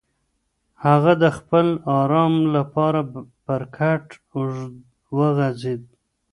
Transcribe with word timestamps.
هغه 0.85 1.11
د 1.23 1.25
خپل 1.37 1.67
ارام 1.99 2.35
لپاره 2.55 2.99
پر 3.45 3.61
کټ 3.75 4.05
اوږد 4.33 4.75
وغځېد. 5.17 5.83